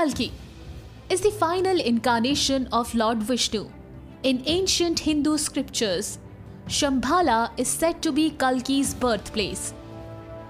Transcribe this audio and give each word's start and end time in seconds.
Kalki 0.00 0.32
is 1.10 1.20
the 1.20 1.30
final 1.30 1.78
incarnation 1.78 2.66
of 2.72 2.94
Lord 2.94 3.22
Vishnu. 3.22 3.70
In 4.22 4.42
ancient 4.46 5.00
Hindu 5.00 5.36
scriptures, 5.36 6.18
Shambhala 6.68 7.50
is 7.58 7.68
said 7.68 8.00
to 8.00 8.10
be 8.10 8.30
Kalki's 8.30 8.94
birthplace. 8.94 9.74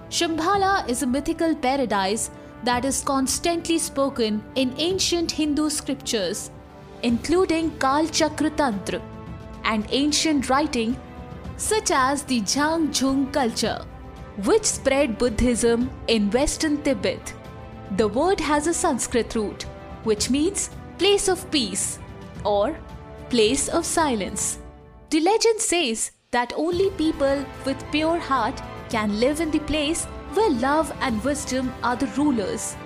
Shambhala 0.09 0.87
is 0.87 1.03
a 1.03 1.07
mythical 1.15 1.53
paradise 1.53 2.31
that 2.63 2.85
is 2.85 3.01
constantly 3.01 3.77
spoken 3.77 4.41
in 4.55 4.73
ancient 4.77 5.31
Hindu 5.31 5.69
scriptures, 5.69 6.49
including 7.03 7.77
Kal 7.77 8.07
Chakra 8.07 8.51
Tantra 8.51 9.01
and 9.65 9.85
ancient 9.89 10.49
writing 10.49 10.95
such 11.57 11.91
as 11.91 12.23
the 12.23 12.39
Zhang 12.39 13.33
culture, 13.33 13.83
which 14.45 14.63
spread 14.63 15.17
Buddhism 15.17 15.91
in 16.07 16.31
western 16.31 16.81
Tibet. 16.83 17.33
The 17.97 18.07
word 18.07 18.39
has 18.39 18.67
a 18.67 18.73
Sanskrit 18.73 19.35
root, 19.35 19.63
which 20.03 20.29
means 20.29 20.69
place 20.97 21.27
of 21.27 21.49
peace 21.51 21.99
or 22.45 22.77
place 23.29 23.67
of 23.67 23.85
silence. 23.85 24.59
The 25.09 25.19
legend 25.19 25.59
says 25.59 26.11
that 26.31 26.53
only 26.55 26.89
people 26.91 27.45
with 27.65 27.83
pure 27.91 28.17
heart 28.17 28.61
can 28.89 29.19
live 29.19 29.41
in 29.41 29.51
the 29.51 29.59
place 29.59 30.05
where 30.35 30.51
love 30.51 30.93
and 31.01 31.21
wisdom 31.23 31.73
are 31.83 31.97
the 31.97 32.07
rulers. 32.17 32.77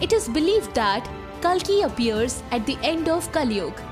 It 0.00 0.12
is 0.12 0.28
believed 0.28 0.74
that 0.74 1.08
Kalki 1.40 1.82
appears 1.82 2.42
at 2.52 2.64
the 2.64 2.78
end 2.84 3.08
of 3.08 3.30
Kali 3.32 3.56
Yuga. 3.56 3.82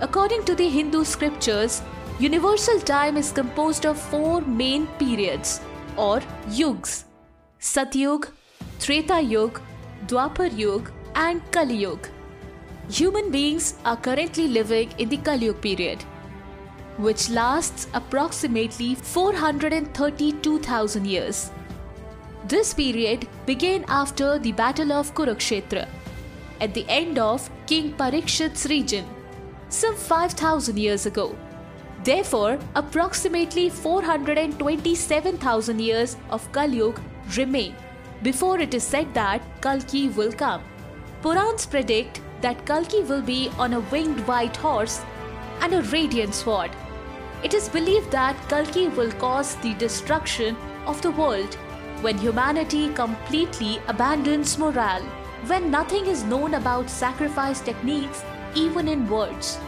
According 0.00 0.44
to 0.44 0.54
the 0.54 0.68
Hindu 0.68 1.04
scriptures, 1.04 1.82
universal 2.18 2.80
time 2.80 3.18
is 3.18 3.32
composed 3.32 3.84
of 3.84 4.00
four 4.00 4.40
main 4.40 4.86
periods 4.98 5.60
or 5.96 6.20
yugs 6.48 7.04
Satyug, 7.60 8.28
Treta 8.80 9.20
Yuga, 9.20 9.60
Dwapar 10.04 10.50
Yuga, 10.56 10.90
and 11.14 11.40
Kali 11.50 11.76
Yuga. 11.76 12.10
Human 12.90 13.30
beings 13.30 13.74
are 13.84 13.96
currently 13.96 14.46
living 14.46 14.92
in 14.98 15.08
the 15.08 15.16
Kali 15.16 15.46
Yuga 15.46 15.58
period, 15.58 16.02
which 16.98 17.30
lasts 17.30 17.88
approximately 17.94 18.94
432,000 18.94 21.06
years. 21.06 21.50
This 22.46 22.74
period 22.74 23.26
began 23.46 23.86
after 23.88 24.38
the 24.38 24.52
Battle 24.52 24.92
of 24.92 25.14
Kurukshetra, 25.14 25.88
at 26.60 26.74
the 26.74 26.84
end 26.88 27.18
of 27.18 27.50
King 27.66 27.94
Parikshit's 27.94 28.66
region, 28.66 29.06
some 29.68 29.96
5000 29.96 30.78
years 30.78 31.06
ago. 31.06 31.34
Therefore, 32.04 32.58
approximately 32.76 33.70
427,000 33.70 35.80
years 35.80 36.16
of 36.30 36.52
Kali 36.52 36.76
Yuga 36.76 37.02
remain 37.36 37.74
before 38.22 38.58
it 38.60 38.74
is 38.74 38.82
said 38.82 39.12
that 39.14 39.42
Kalki 39.60 40.08
will 40.08 40.32
come. 40.32 40.62
Purans 41.22 41.68
predict 41.68 42.20
that 42.40 42.64
Kalki 42.66 43.02
will 43.02 43.22
be 43.22 43.50
on 43.58 43.74
a 43.74 43.80
winged 43.80 44.26
white 44.26 44.56
horse 44.56 45.02
and 45.60 45.74
a 45.74 45.82
radiant 45.82 46.34
sword. 46.34 46.70
It 47.42 47.54
is 47.54 47.68
believed 47.68 48.10
that 48.10 48.36
Kalki 48.48 48.88
will 48.88 49.12
cause 49.12 49.56
the 49.56 49.74
destruction 49.74 50.56
of 50.86 51.00
the 51.02 51.10
world 51.10 51.54
when 52.00 52.18
humanity 52.18 52.92
completely 52.92 53.80
abandons 53.88 54.58
morale, 54.58 55.02
when 55.46 55.70
nothing 55.70 56.06
is 56.06 56.24
known 56.24 56.54
about 56.54 56.90
sacrifice 56.90 57.60
techniques 57.60 58.24
even 58.54 58.88
in 58.88 59.08
words. 59.08 59.58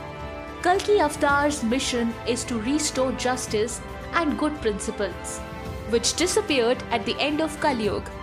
Kalki 0.62 0.99
Avatar's 0.99 1.62
mission 1.62 2.12
is 2.27 2.45
to 2.45 2.61
restore 2.61 3.12
justice 3.12 3.81
and 4.15 4.39
good 4.39 4.61
principles, 4.61 5.39
which 5.91 6.17
disappeared 6.17 6.83
at 6.91 7.05
the 7.07 7.19
end 7.21 7.41
of 7.41 7.59
Kali 7.61 7.85
Yuga 7.85 8.18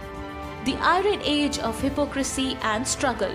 the 0.66 0.76
iron 0.78 1.22
age 1.24 1.60
of 1.60 1.80
hypocrisy 1.80 2.58
and 2.64 2.88
struggle. 2.88 3.34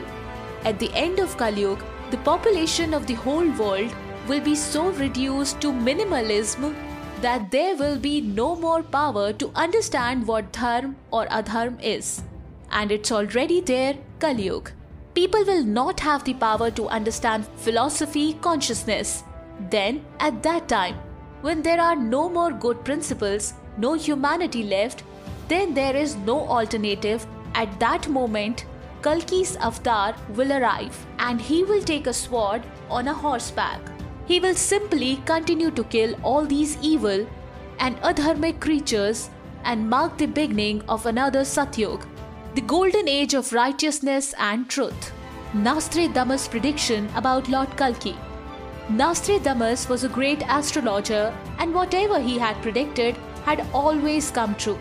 At 0.65 0.79
the 0.79 0.93
end 0.95 1.21
of 1.21 1.37
Kali 1.37 1.61
Yuga, 1.63 1.85
the 2.11 2.19
population 2.19 2.93
of 2.93 3.07
the 3.07 3.15
whole 3.15 3.49
world 3.53 3.95
will 4.27 4.41
be 4.41 4.55
so 4.55 4.91
reduced 4.91 5.61
to 5.61 5.73
minimalism 5.73 6.75
that 7.21 7.51
there 7.51 7.77
will 7.77 7.99
be 7.99 8.21
no 8.21 8.57
more 8.57 8.83
power 8.83 9.33
to 9.35 9.51
understand 9.55 10.27
what 10.27 10.53
dharma 10.53 10.95
or 11.11 11.27
adharma 11.27 11.81
is. 11.83 12.23
And 12.71 12.91
it's 12.91 13.13
already 13.13 13.61
there, 13.61 13.97
Kali 14.19 14.45
Yuga. 14.45 14.73
People 15.15 15.45
will 15.45 15.65
not 15.65 16.01
have 16.01 16.25
the 16.25 16.35
power 16.35 16.71
to 16.71 16.89
understand 16.89 17.47
philosophy 17.57 18.35
consciousness. 18.35 19.23
Then, 19.71 20.05
at 20.19 20.43
that 20.43 20.69
time, 20.69 20.97
when 21.43 21.63
there 21.63 21.81
are 21.81 21.97
no 21.97 22.29
more 22.29 22.53
good 22.53 22.85
principles, 22.85 23.55
no 23.77 23.95
humanity 23.95 24.63
left, 24.63 25.03
then 25.51 25.75
there 25.75 25.97
is 25.97 26.17
no 26.17 26.39
alternative. 26.57 27.27
At 27.55 27.79
that 27.81 28.09
moment, 28.09 28.65
Kalki's 29.03 29.57
avatar 29.57 30.15
will 30.37 30.53
arrive 30.53 30.97
and 31.19 31.41
he 31.41 31.65
will 31.65 31.83
take 31.83 32.07
a 32.07 32.13
sword 32.13 32.63
on 32.89 33.09
a 33.09 33.15
horseback. 33.15 33.81
He 34.27 34.39
will 34.39 34.55
simply 34.55 35.17
continue 35.27 35.71
to 35.73 35.85
kill 35.85 36.15
all 36.23 36.45
these 36.45 36.77
evil 36.81 37.27
and 37.79 37.97
adharmic 38.03 38.61
creatures 38.61 39.31
and 39.65 39.89
mark 39.91 40.19
the 40.19 40.27
beginning 40.27 40.83
of 40.89 41.07
another 41.07 41.41
Satyug, 41.41 42.07
the 42.55 42.61
golden 42.61 43.09
age 43.09 43.35
of 43.35 43.53
righteousness 43.53 44.35
and 44.39 44.69
truth. 44.69 45.13
Damas' 46.15 46.47
prediction 46.47 47.09
about 47.17 47.49
Lord 47.49 47.77
Kalki. 47.77 48.17
Damas 49.43 49.89
was 49.89 50.05
a 50.05 50.09
great 50.09 50.43
astrologer 50.49 51.35
and 51.59 51.75
whatever 51.75 52.21
he 52.21 52.39
had 52.39 52.63
predicted 52.63 53.17
had 53.45 53.67
always 53.73 54.31
come 54.31 54.55
true. 54.55 54.79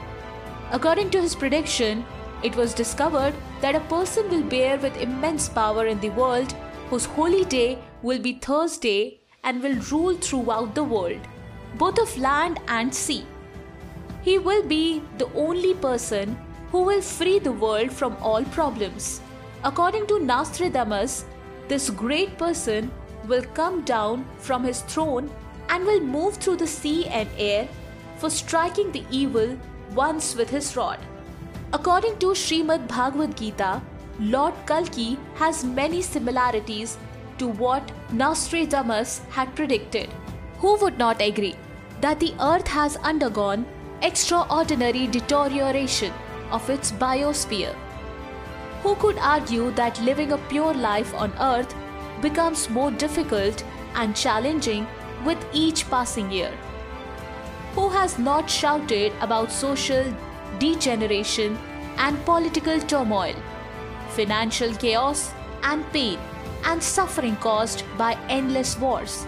According 0.72 1.10
to 1.12 1.22
his 1.22 1.34
prediction, 1.34 2.06
it 2.44 2.56
was 2.56 2.76
discovered 2.76 3.34
that 3.62 3.76
a 3.76 3.80
person 3.92 4.30
will 4.30 4.44
bear 4.44 4.78
with 4.78 4.98
immense 4.98 5.50
power 5.50 5.88
in 5.88 6.00
the 6.00 6.10
world 6.10 6.54
whose 6.90 7.06
holy 7.06 7.44
day 7.46 7.80
will 8.04 8.20
be 8.20 8.34
Thursday 8.34 9.20
and 9.44 9.64
will 9.64 9.76
rule 9.92 10.16
throughout 10.16 10.76
the 10.76 10.84
world, 10.84 11.20
both 11.78 11.98
of 11.98 12.16
land 12.18 12.60
and 12.68 12.94
sea. 12.94 13.26
He 14.22 14.38
will 14.38 14.64
be 14.64 15.02
the 15.18 15.32
only 15.34 15.74
person 15.74 16.38
who 16.72 16.84
will 16.84 17.02
free 17.02 17.40
the 17.40 17.52
world 17.52 17.92
from 17.92 18.16
all 18.22 18.44
problems. 18.46 19.22
According 19.64 20.06
to 20.08 20.20
Nostradamus, 20.20 21.26
this 21.68 21.90
great 21.90 22.38
person 22.38 22.92
will 23.28 23.44
come 23.54 23.82
down 23.86 24.26
from 24.38 24.64
his 24.64 24.82
throne 24.82 25.32
and 25.70 25.84
will 25.84 26.00
move 26.00 26.36
through 26.36 26.58
the 26.58 26.68
sea 26.68 27.08
and 27.08 27.28
air 27.38 27.68
for 28.18 28.30
striking 28.30 28.92
the 28.92 29.04
evil 29.10 29.58
once 29.96 30.36
with 30.36 30.50
his 30.50 30.76
rod. 30.76 31.00
According 31.74 32.18
to 32.20 32.28
Srimad 32.28 32.88
Bhagavad 32.88 33.36
Gita, 33.38 33.82
Lord 34.20 34.54
Kalki 34.66 35.18
has 35.36 35.64
many 35.64 36.02
similarities 36.02 36.98
to 37.38 37.48
what 37.48 37.92
Nostradamus 38.12 39.22
had 39.30 39.56
predicted. 39.56 40.10
Who 40.58 40.78
would 40.78 40.98
not 40.98 41.22
agree 41.22 41.56
that 42.02 42.20
the 42.20 42.34
earth 42.40 42.68
has 42.68 42.98
undergone 42.98 43.66
extraordinary 44.02 45.08
deterioration 45.08 46.12
of 46.52 46.70
its 46.70 46.92
biosphere? 46.92 47.76
Who 48.84 48.96
could 48.96 49.18
argue 49.20 49.72
that 49.72 50.02
living 50.02 50.32
a 50.32 50.38
pure 50.38 50.74
life 50.74 51.14
on 51.14 51.32
earth 51.40 51.74
becomes 52.22 52.70
more 52.70 52.92
difficult 52.92 53.64
and 53.96 54.16
challenging 54.16 54.88
with 55.26 55.38
each 55.54 55.90
passing 55.90 56.32
year? 56.32 56.52
Who 57.80 57.88
has 57.88 58.20
not 58.20 58.50
shouted 58.50 59.14
about 59.22 59.54
social 59.54 60.04
degeneration 60.60 61.58
and 61.98 62.20
political 62.26 62.78
turmoil, 62.82 63.36
financial 64.10 64.74
chaos 64.76 65.32
and 65.64 65.90
pain, 65.94 66.20
and 66.66 66.84
suffering 66.84 67.38
caused 67.38 67.86
by 67.98 68.18
endless 68.28 68.78
wars? 68.78 69.26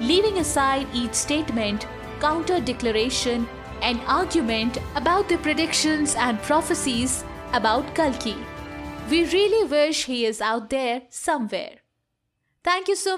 Leaving 0.00 0.38
aside 0.38 0.86
each 0.94 1.12
statement, 1.12 1.86
counter 2.20 2.58
declaration, 2.58 3.46
and 3.82 4.00
argument 4.06 4.78
about 4.94 5.28
the 5.28 5.36
predictions 5.36 6.14
and 6.14 6.40
prophecies 6.40 7.22
about 7.52 7.94
Kalki. 7.94 8.36
We 9.10 9.26
really 9.26 9.68
wish 9.68 10.06
he 10.06 10.24
is 10.24 10.40
out 10.40 10.70
there 10.70 11.02
somewhere. 11.10 11.80
Thank 12.64 12.88
you 12.88 12.96
so 12.96 13.14